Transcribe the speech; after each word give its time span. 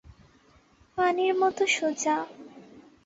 পানির 0.97 1.33
মতো 1.41 1.63
সোজা। 1.67 2.15